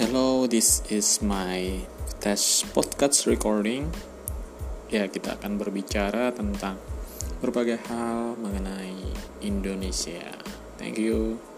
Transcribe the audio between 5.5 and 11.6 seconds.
berbicara tentang berbagai hal mengenai Indonesia. Thank you.